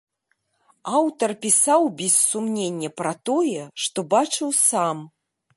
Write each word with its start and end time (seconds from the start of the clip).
Аўтар 0.99 1.33
пісаў, 1.43 1.81
без 2.01 2.13
сумнення, 2.31 2.89
пра 3.03 3.13
тое, 3.31 3.61
што 3.85 3.99
бачыў 4.15 4.49
сам. 4.69 4.97